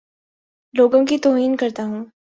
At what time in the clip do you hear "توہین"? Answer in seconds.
1.17-1.55